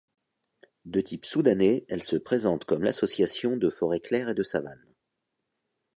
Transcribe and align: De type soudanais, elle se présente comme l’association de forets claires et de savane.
De 0.85 0.99
type 0.99 1.25
soudanais, 1.27 1.85
elle 1.87 2.01
se 2.01 2.15
présente 2.15 2.65
comme 2.65 2.81
l’association 2.81 3.55
de 3.55 3.69
forets 3.69 3.99
claires 3.99 4.29
et 4.29 4.33
de 4.33 4.41
savane. 4.41 4.83